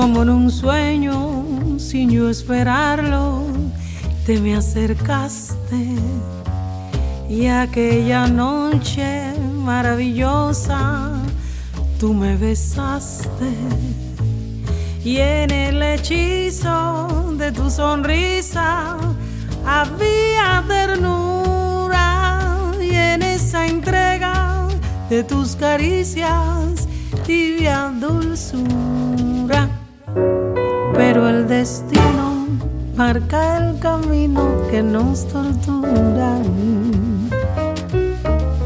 como 0.00 0.22
en 0.22 0.30
un 0.30 0.50
sueño, 0.50 1.44
sin 1.76 2.08
yo 2.08 2.30
esperarlo, 2.30 3.42
te 4.24 4.40
me 4.40 4.56
acercaste. 4.56 5.94
Y 7.28 7.48
aquella 7.48 8.26
noche 8.26 9.34
maravillosa 9.62 11.12
tú 11.98 12.14
me 12.14 12.34
besaste. 12.38 13.52
Y 15.04 15.18
en 15.18 15.50
el 15.50 15.82
hechizo 15.82 17.34
de 17.36 17.52
tu 17.52 17.68
sonrisa 17.68 18.96
había 19.66 20.64
ternura. 20.66 22.38
Y 22.80 22.94
en 22.94 23.22
esa 23.22 23.66
entrega 23.66 24.66
de 25.10 25.22
tus 25.24 25.54
caricias 25.56 26.88
tibia 27.26 27.92
dulzura. 28.00 29.09
Pero 31.02 31.30
el 31.30 31.48
destino 31.48 32.46
marca 32.94 33.56
el 33.56 33.78
camino 33.78 34.42
que 34.70 34.82
nos 34.82 35.26
tortura. 35.28 36.36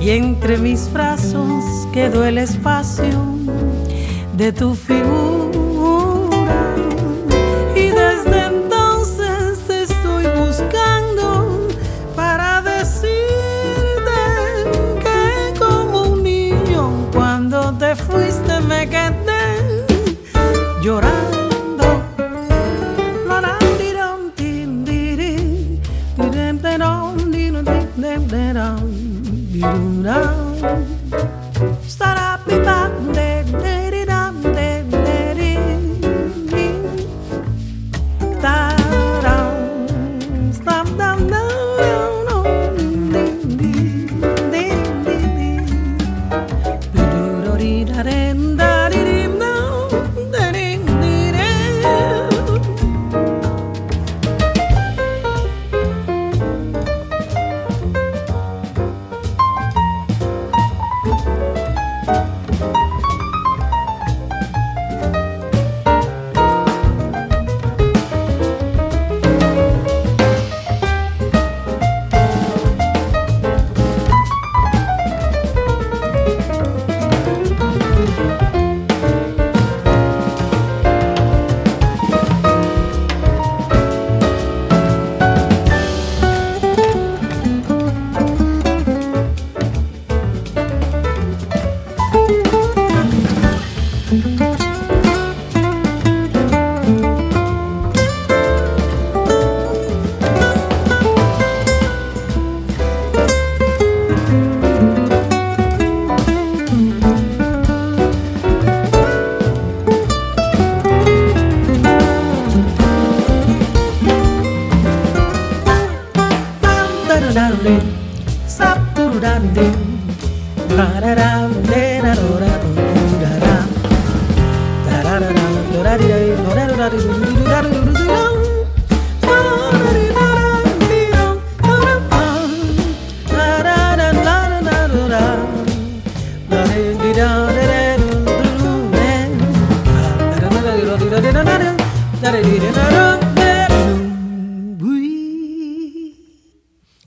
Y 0.00 0.10
entre 0.10 0.58
mis 0.58 0.92
brazos 0.92 1.64
quedó 1.92 2.24
el 2.24 2.38
espacio 2.38 3.20
de 4.36 4.52
tu 4.52 4.74
figura 4.74 5.33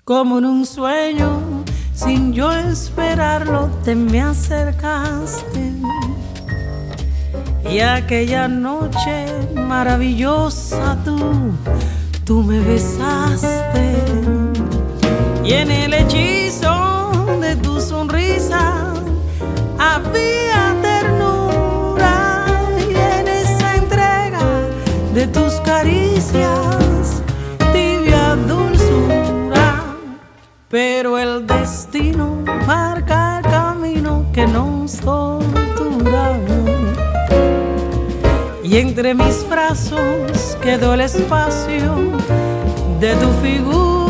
Como 0.07 0.37
en 0.37 0.45
un 0.45 0.65
sueño, 0.65 1.41
sin 1.93 2.31
yo 2.31 2.49
esperarlo, 2.53 3.69
te 3.83 3.93
me 3.93 4.21
acercaste. 4.21 5.73
Y 7.69 7.79
aquella 7.81 8.47
noche 8.47 9.25
maravillosa 9.53 10.97
tú, 11.03 11.17
tú 12.23 12.43
me 12.43 12.61
besaste. 12.61 13.97
Y 15.43 15.51
en 15.51 15.69
el 15.69 15.93
hechizo 15.93 17.11
de 17.41 17.57
tu 17.57 17.81
sonrisa 17.81 18.93
había 19.77 20.46
tus 25.37 25.53
caricias, 25.61 27.21
tibia 27.71 28.35
dulzura. 28.51 29.83
Pero 30.69 31.17
el 31.17 31.45
destino 31.45 32.43
marca 32.65 33.39
el 33.39 33.43
camino 33.49 34.25
que 34.33 34.45
nos 34.47 34.99
tortura 34.99 36.39
y 38.63 38.77
entre 38.77 39.13
mis 39.13 39.47
brazos 39.49 40.57
quedó 40.61 40.93
el 40.95 41.01
espacio 41.01 41.93
de 42.99 43.15
tu 43.15 43.29
figura. 43.41 44.06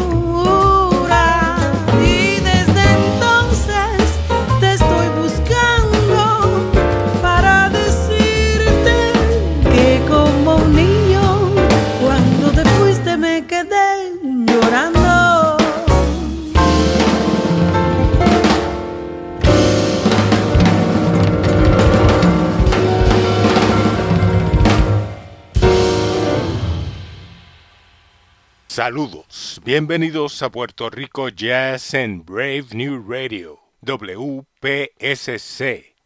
Saludos, 28.78 29.59
bienvenidos 29.66 30.44
a 30.44 30.52
Puerto 30.52 30.91
Rico 30.91 31.29
Jazz 31.29 31.96
en 31.96 32.24
Brave 32.24 32.68
New 32.74 33.03
Radio, 33.09 33.59
WPSC 33.82 34.46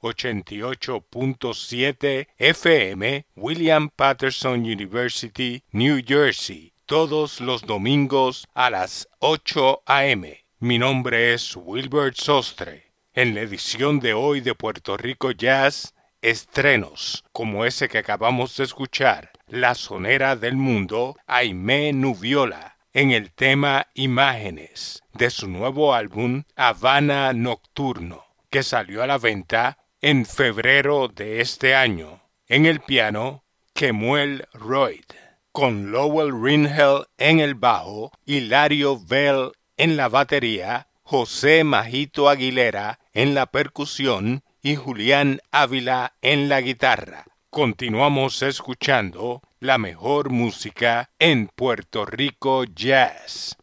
88.7 0.02 2.28
FM, 2.38 3.26
William 3.36 3.90
Patterson 3.90 4.62
University, 4.62 5.62
New 5.74 6.02
Jersey, 6.02 6.72
todos 6.86 7.42
los 7.42 7.64
domingos 7.64 8.48
a 8.54 8.70
las 8.70 9.10
8 9.20 9.82
a.m. 9.86 10.46
Mi 10.60 10.80
nombre 10.80 11.34
es 11.34 11.54
Wilbert 11.58 12.16
Sostre. 12.16 12.94
En 13.14 13.36
la 13.36 13.42
edición 13.42 14.00
de 14.00 14.14
hoy 14.14 14.40
de 14.40 14.56
Puerto 14.56 14.96
Rico 14.96 15.32
Jazz, 15.32 15.94
estrenos 16.22 17.24
como 17.32 17.66
ese 17.66 17.90
que 17.90 17.98
acabamos 17.98 18.56
de 18.58 18.64
escuchar 18.64 19.32
la 19.48 19.76
sonera 19.76 20.36
del 20.36 20.56
mundo, 20.56 21.18
Aimé 21.28 21.94
Nubiola, 21.94 22.78
en 22.94 23.12
el 23.12 23.32
tema 23.32 23.88
Imágenes 23.94 25.04
de 25.14 25.30
su 25.30 25.48
nuevo 25.48 25.94
álbum 25.94 26.44
Habana 26.56 27.34
Nocturno, 27.34 28.26
que 28.50 28.64
salió 28.64 29.04
a 29.04 29.08
la 29.08 29.18
venta 29.18 29.78
en 30.02 30.26
febrero 30.26 31.08
de 31.08 31.42
este 31.42 31.76
año. 31.76 32.22
En 32.48 32.66
el 32.66 32.82
piano, 32.82 33.44
Kemuel 33.74 34.46
Royd, 34.54 35.06
con 35.52 35.92
Lowell 35.92 36.34
Ringel 36.42 37.06
en 37.18 37.40
el 37.40 37.56
bajo, 37.56 38.12
Hilario 38.26 39.00
Bell 39.00 39.52
en 39.78 39.98
la 39.98 40.10
batería, 40.10 40.88
José 41.04 41.64
Majito 41.64 42.30
Aguilera 42.30 43.00
en 43.14 43.34
la 43.34 43.48
percusión 43.48 44.44
y 44.62 44.76
Julián 44.76 45.40
Ávila 45.52 46.14
en 46.22 46.50
la 46.50 46.62
guitarra. 46.62 47.26
Continuamos 47.50 48.42
escuchando 48.44 49.42
la 49.60 49.78
mejor 49.78 50.30
música 50.30 51.10
en 51.20 51.48
Puerto 51.48 52.06
Rico 52.06 52.64
Jazz. 52.64 53.58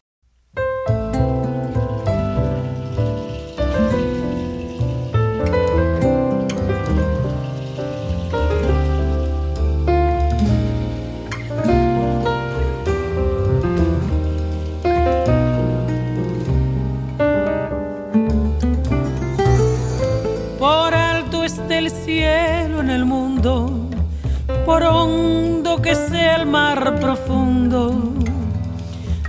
Que 25.83 25.95
sea 25.95 26.37
el 26.37 26.47
mar 26.47 26.99
profundo, 27.01 28.13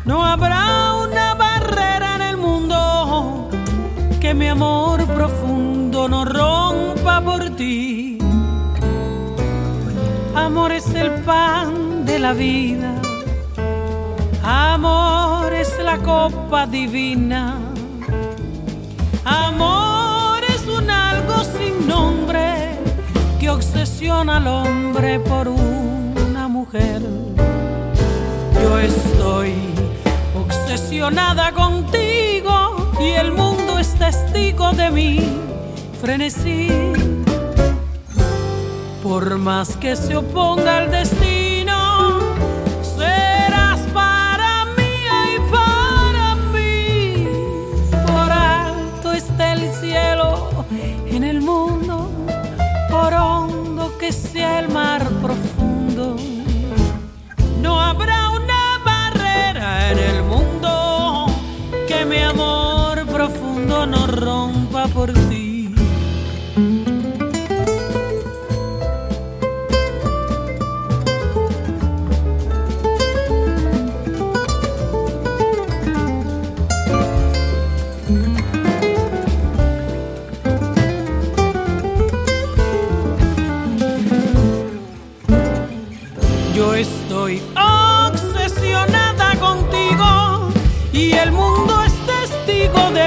no 0.05 0.25
habrá 0.25 0.95
una 0.95 1.33
barrera 1.35 2.15
en 2.15 2.21
el 2.21 2.37
mundo 2.37 3.49
que 4.19 4.33
mi 4.33 4.47
amor 4.47 5.05
profundo 5.05 6.07
no 6.07 6.25
rompa 6.25 7.21
por 7.21 7.49
ti. 7.55 8.17
Amor 10.35 10.71
es 10.71 10.87
el 10.93 11.11
pan 11.23 12.05
de 12.05 12.19
la 12.19 12.33
vida, 12.33 12.93
amor 14.43 15.53
es 15.53 15.71
la 15.83 15.97
copa 15.97 16.67
divina, 16.67 17.55
amor 19.23 20.19
sin 21.43 21.87
nombre 21.87 22.48
que 23.39 23.49
obsesiona 23.49 24.37
al 24.37 24.47
hombre 24.47 25.19
por 25.19 25.47
una 25.47 26.47
mujer. 26.47 27.01
Yo 28.61 28.79
estoy 28.79 29.53
obsesionada 30.35 31.53
contigo 31.53 32.91
y 32.99 33.11
el 33.11 33.31
mundo 33.31 33.79
es 33.79 33.95
testigo 33.95 34.73
de 34.73 34.91
mi 34.91 35.19
frenesí. 36.01 36.67
Por 39.01 39.37
más 39.37 39.77
que 39.77 39.95
se 39.95 40.17
oponga 40.17 40.83
el 40.83 40.91
destino, 40.91 41.38
sea 54.11 54.59
el 54.59 54.69
mar 54.69 55.08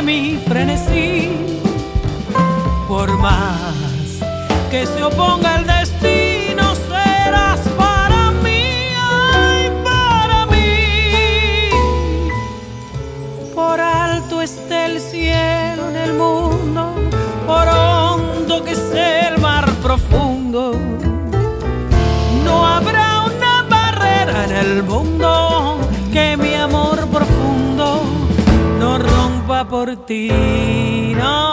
mi 0.01 0.41
frenesí. 0.47 1.29
Por 2.89 3.19
más 3.19 4.21
que 4.71 4.87
se 4.87 5.03
oponga 5.03 5.57
el 5.57 5.67
destino, 5.67 6.12
por 29.73 29.97
ti, 30.05 30.29
no. 31.17 31.52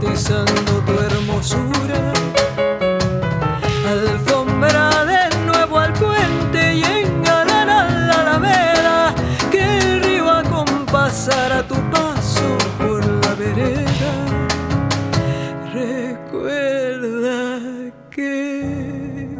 tu 0.00 0.92
hermosura. 1.00 2.12
Alfombra 3.88 5.04
de 5.04 5.36
nuevo 5.46 5.78
al 5.78 5.92
puente 5.92 6.74
y 6.74 6.82
engalana 6.82 7.88
la 8.08 8.20
alameda, 8.20 9.14
que 9.50 9.78
el 9.78 10.02
río 10.02 10.30
acompasará 10.30 11.62
tu 11.62 11.76
paso 11.90 12.58
por 12.78 13.04
la 13.04 13.34
vereda. 13.34 14.12
Recuerda 15.72 17.60
que 18.10 19.38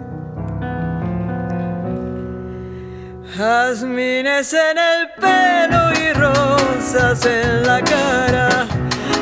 jazmines 3.37 4.53
en 4.53 4.79
el 4.79 5.09
pelo 5.21 5.93
y 5.93 6.13
rosas 6.13 7.27
en 7.27 7.67
la 7.67 7.83
cara 7.83 8.36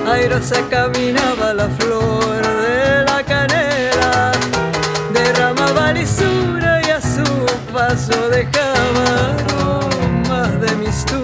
airosa 0.07 0.57
caminaba 0.69 1.53
la 1.55 1.69
flor 1.69 2.43
de 2.43 3.05
la 3.05 3.23
canela, 3.23 4.33
derramaba 5.13 5.93
lisura 5.93 6.81
y 6.87 6.91
a 6.91 7.01
su 7.01 7.25
paso 7.73 8.29
dejaba 8.29 9.35
aromas 9.39 10.61
de 10.61 10.77
mistura. 10.77 11.24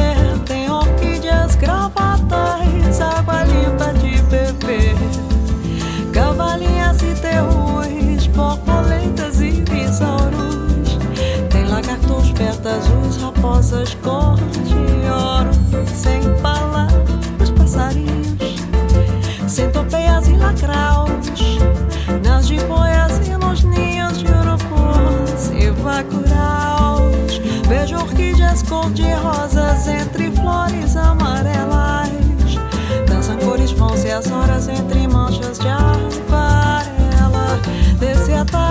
cor 28.71 28.89
de 28.93 29.13
rosas 29.15 29.85
entre 29.85 30.31
flores 30.31 30.95
amarelas. 30.95 32.09
Dançam 33.05 33.37
cores 33.39 33.71
vão 33.73 33.93
e 33.97 34.09
as 34.09 34.31
horas 34.31 34.69
entre 34.69 35.09
manchas 35.09 35.59
de 35.59 35.67
amarela 35.67 36.79
Desse 37.99 38.31
atalho. 38.31 38.70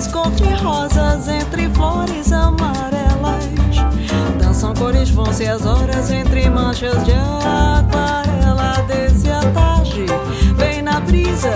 Orquídeas 0.00 0.06
cor-de-rosas 0.06 1.28
entre 1.28 1.68
flores 1.70 2.32
amarelas. 2.32 3.44
Dançam 4.40 4.72
cores, 4.74 5.10
vão-se 5.10 5.46
as 5.46 5.66
horas 5.66 6.10
entre 6.10 6.48
manchas 6.48 7.04
de 7.04 7.12
aquarela. 7.12 8.82
Desse 8.86 9.30
a 9.30 9.40
tarde, 9.52 10.06
vem 10.56 10.82
na 10.82 11.00
brisa 11.00 11.52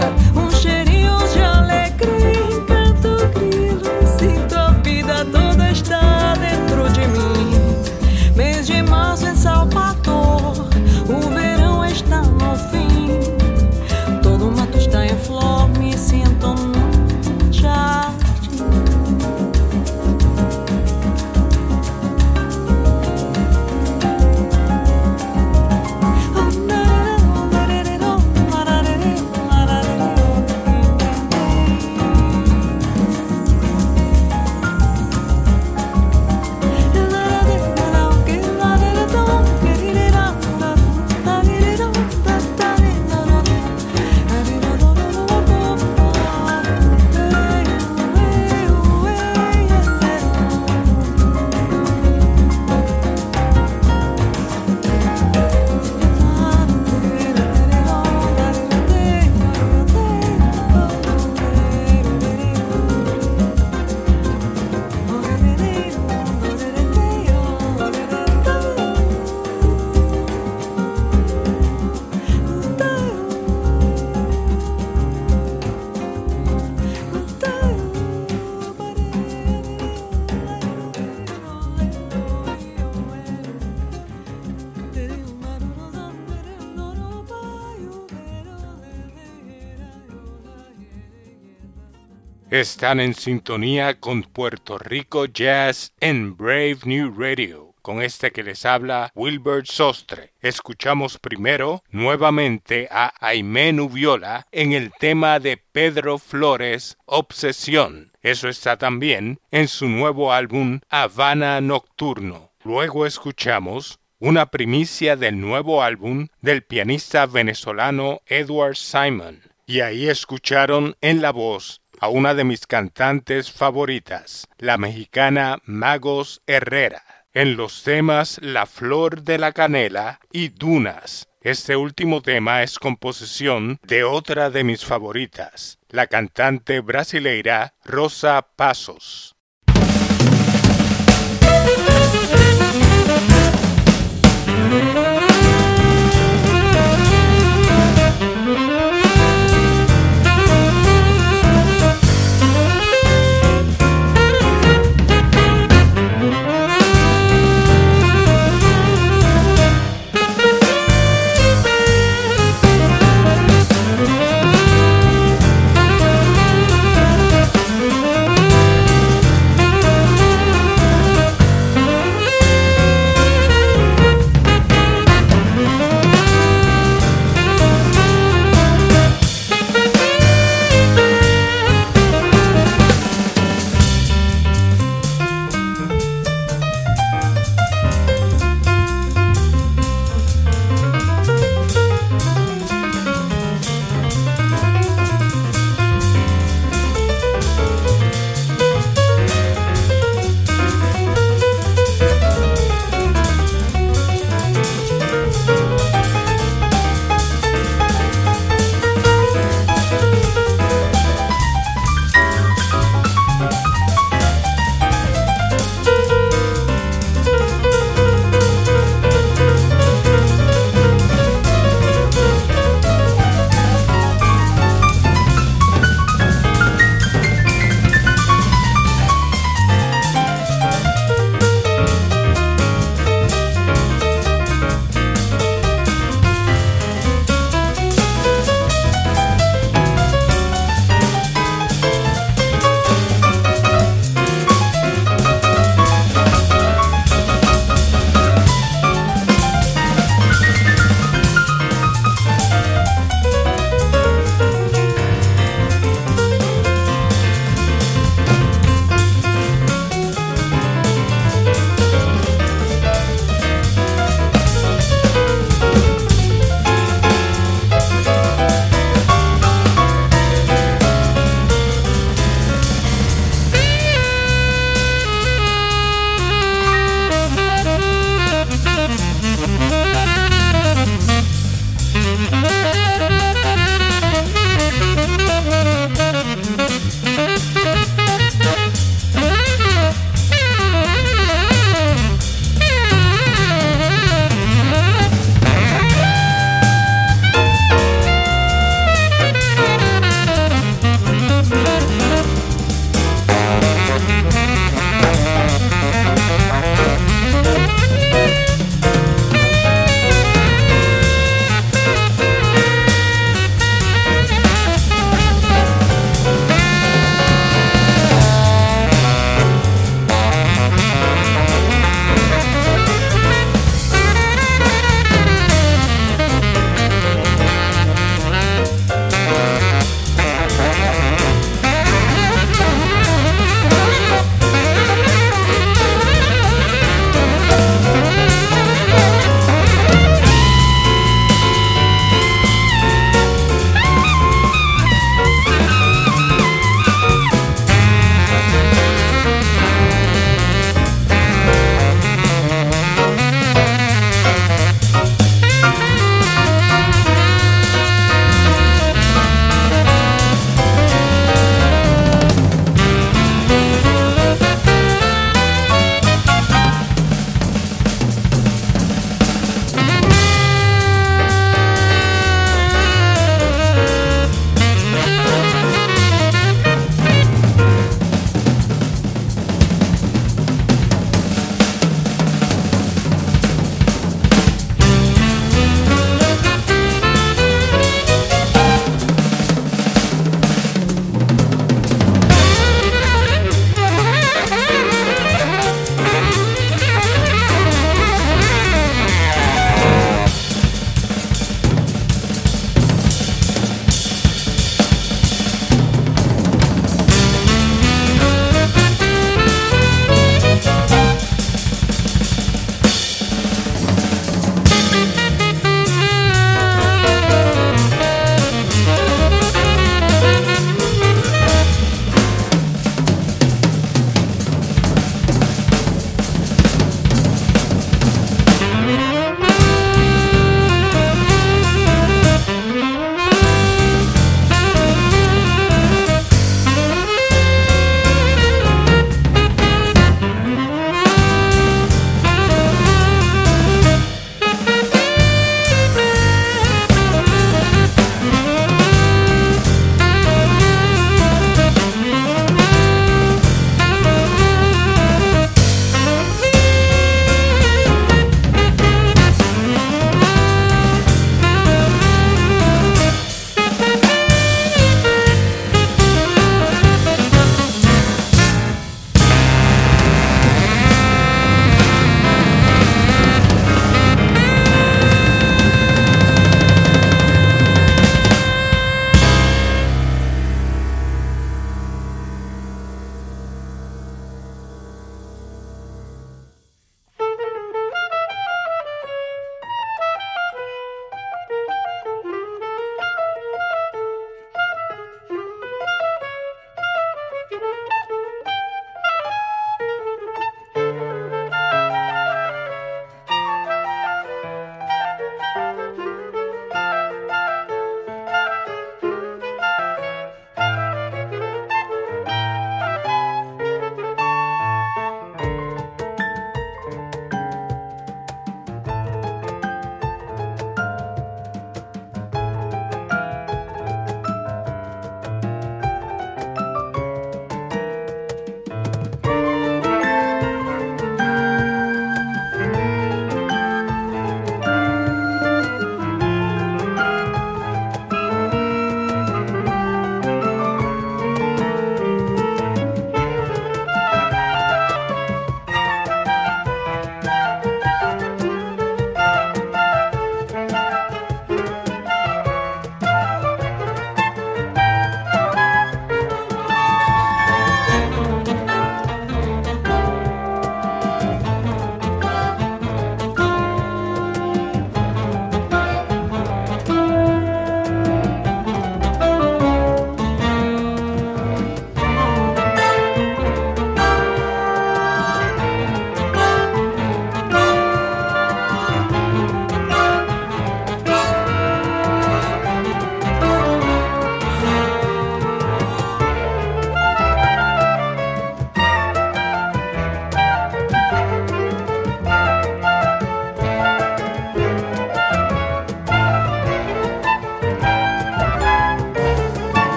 Están 92.54 93.00
en 93.00 93.14
sintonía 93.14 93.98
con 93.98 94.22
Puerto 94.22 94.78
Rico 94.78 95.24
Jazz 95.26 95.92
en 95.98 96.36
Brave 96.36 96.78
New 96.84 97.12
Radio. 97.18 97.74
Con 97.82 98.00
este 98.00 98.30
que 98.30 98.44
les 98.44 98.64
habla 98.64 99.10
Wilbert 99.16 99.66
Sostre. 99.66 100.34
Escuchamos 100.40 101.18
primero 101.18 101.82
nuevamente 101.90 102.86
a 102.92 103.12
Aimé 103.18 103.72
Nubiola 103.72 104.46
en 104.52 104.72
el 104.72 104.92
tema 105.00 105.40
de 105.40 105.56
Pedro 105.56 106.18
Flores, 106.18 106.96
Obsesión. 107.06 108.12
Eso 108.22 108.48
está 108.48 108.76
también 108.76 109.40
en 109.50 109.66
su 109.66 109.88
nuevo 109.88 110.32
álbum 110.32 110.78
Habana 110.88 111.60
Nocturno. 111.60 112.52
Luego 112.62 113.04
escuchamos 113.04 113.98
una 114.20 114.46
primicia 114.52 115.16
del 115.16 115.40
nuevo 115.40 115.82
álbum 115.82 116.28
del 116.40 116.62
pianista 116.62 117.26
venezolano 117.26 118.20
Edward 118.26 118.76
Simon. 118.76 119.42
Y 119.66 119.80
ahí 119.80 120.08
escucharon 120.08 120.94
en 121.00 121.20
la 121.20 121.32
voz 121.32 121.80
a 122.04 122.08
una 122.08 122.34
de 122.34 122.44
mis 122.44 122.66
cantantes 122.66 123.50
favoritas, 123.50 124.46
la 124.58 124.76
mexicana 124.76 125.62
Magos 125.64 126.42
Herrera, 126.46 127.02
en 127.32 127.56
los 127.56 127.82
temas 127.82 128.38
La 128.42 128.66
Flor 128.66 129.22
de 129.22 129.38
la 129.38 129.52
Canela 129.52 130.20
y 130.30 130.50
Dunas. 130.50 131.30
Este 131.40 131.76
último 131.76 132.20
tema 132.20 132.62
es 132.62 132.78
composición 132.78 133.78
de 133.84 134.04
otra 134.04 134.50
de 134.50 134.64
mis 134.64 134.84
favoritas, 134.84 135.78
la 135.88 136.06
cantante 136.06 136.80
brasileira 136.80 137.72
Rosa 137.86 138.48
Pasos. 138.54 139.33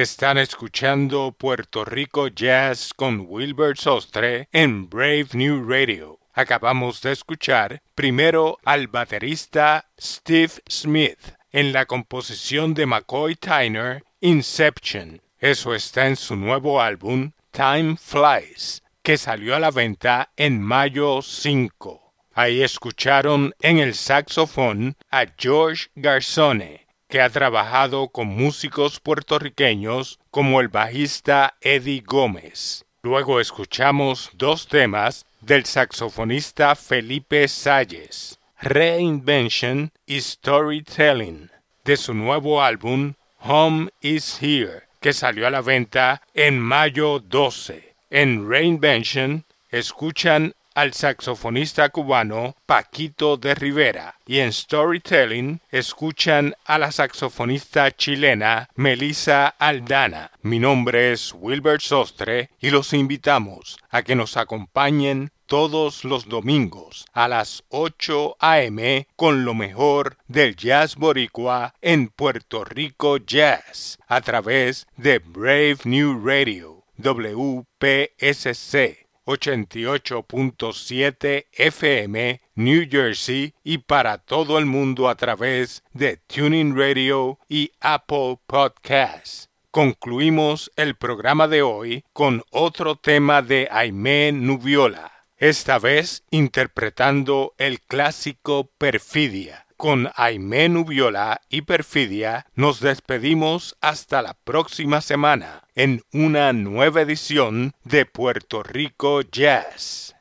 Están 0.00 0.38
escuchando 0.38 1.36
Puerto 1.36 1.84
Rico 1.84 2.28
Jazz 2.28 2.94
con 2.94 3.26
Wilbur 3.28 3.76
Sostre 3.76 4.48
en 4.50 4.88
Brave 4.88 5.26
New 5.34 5.62
Radio. 5.68 6.18
Acabamos 6.32 7.02
de 7.02 7.12
escuchar 7.12 7.82
primero 7.94 8.56
al 8.64 8.88
baterista 8.88 9.90
Steve 10.00 10.52
Smith 10.70 11.18
en 11.52 11.74
la 11.74 11.84
composición 11.84 12.72
de 12.72 12.86
McCoy 12.86 13.36
Tyner 13.36 14.02
Inception. 14.20 15.20
Eso 15.38 15.74
está 15.74 16.06
en 16.06 16.16
su 16.16 16.34
nuevo 16.34 16.80
álbum 16.80 17.32
Time 17.50 17.98
Flies, 17.98 18.82
que 19.02 19.18
salió 19.18 19.54
a 19.54 19.60
la 19.60 19.70
venta 19.70 20.30
en 20.34 20.62
mayo 20.62 21.20
5. 21.20 22.14
Ahí 22.32 22.62
escucharon 22.62 23.52
en 23.60 23.76
el 23.76 23.94
saxofón 23.94 24.96
a 25.10 25.26
George 25.36 25.88
Garzone, 25.94 26.86
que 27.10 27.20
ha 27.20 27.28
trabajado 27.28 28.08
con 28.08 28.28
músicos 28.28 29.00
puertorriqueños 29.00 30.18
como 30.30 30.60
el 30.60 30.68
bajista 30.68 31.56
Eddie 31.60 32.02
Gómez. 32.06 32.84
Luego 33.02 33.40
escuchamos 33.40 34.30
dos 34.34 34.68
temas 34.68 35.26
del 35.40 35.64
saxofonista 35.64 36.76
Felipe 36.76 37.48
Salles, 37.48 38.38
Reinvention 38.60 39.90
y 40.06 40.20
Storytelling, 40.20 41.50
de 41.84 41.96
su 41.96 42.14
nuevo 42.14 42.62
álbum 42.62 43.14
Home 43.40 43.90
is 44.00 44.38
Here, 44.40 44.84
que 45.00 45.12
salió 45.12 45.46
a 45.46 45.50
la 45.50 45.62
venta 45.62 46.22
en 46.34 46.60
mayo 46.60 47.18
12. 47.20 47.94
En 48.10 48.48
Reinvention 48.48 49.44
escuchan 49.70 50.54
al 50.74 50.94
saxofonista 50.94 51.88
cubano 51.88 52.56
Paquito 52.66 53.36
de 53.36 53.54
Rivera 53.54 54.16
y 54.26 54.38
en 54.38 54.52
Storytelling 54.52 55.60
escuchan 55.70 56.54
a 56.64 56.78
la 56.78 56.92
saxofonista 56.92 57.90
chilena 57.90 58.68
Melissa 58.74 59.48
Aldana. 59.48 60.30
Mi 60.42 60.58
nombre 60.58 61.12
es 61.12 61.34
Wilbert 61.34 61.82
Sostre 61.82 62.50
y 62.60 62.70
los 62.70 62.92
invitamos 62.92 63.78
a 63.90 64.02
que 64.02 64.14
nos 64.14 64.36
acompañen 64.36 65.32
todos 65.46 66.04
los 66.04 66.28
domingos 66.28 67.06
a 67.12 67.26
las 67.26 67.64
8 67.70 68.36
a.m. 68.38 69.08
con 69.16 69.44
lo 69.44 69.52
mejor 69.52 70.16
del 70.28 70.54
jazz 70.54 70.94
boricua 70.94 71.74
en 71.80 72.08
Puerto 72.08 72.64
Rico 72.64 73.16
Jazz 73.16 73.98
a 74.06 74.20
través 74.20 74.86
de 74.96 75.18
Brave 75.18 75.78
New 75.84 76.24
Radio 76.24 76.84
WPSC 76.98 79.09
88.7 79.30 81.46
FM 81.52 82.40
New 82.56 82.88
Jersey 82.90 83.54
y 83.62 83.78
para 83.78 84.18
todo 84.18 84.58
el 84.58 84.66
mundo 84.66 85.08
a 85.08 85.14
través 85.14 85.84
de 85.92 86.16
Tuning 86.26 86.76
Radio 86.76 87.38
y 87.48 87.70
Apple 87.80 88.40
Podcasts. 88.46 89.48
Concluimos 89.70 90.72
el 90.74 90.96
programa 90.96 91.46
de 91.46 91.62
hoy 91.62 92.02
con 92.12 92.42
otro 92.50 92.96
tema 92.96 93.40
de 93.40 93.68
Aimé 93.70 94.32
Nubiola, 94.32 95.12
esta 95.36 95.78
vez 95.78 96.24
interpretando 96.30 97.54
el 97.56 97.80
clásico 97.80 98.72
Perfidia 98.78 99.68
con 99.80 100.10
Aimé 100.14 100.68
Nubiola 100.68 101.40
y 101.48 101.62
Perfidia 101.62 102.44
nos 102.54 102.80
despedimos 102.80 103.78
hasta 103.80 104.20
la 104.20 104.34
próxima 104.44 105.00
semana 105.00 105.62
en 105.74 106.02
una 106.12 106.52
nueva 106.52 107.00
edición 107.00 107.72
de 107.84 108.04
Puerto 108.04 108.62
Rico 108.62 109.22
Jazz. 109.22 110.14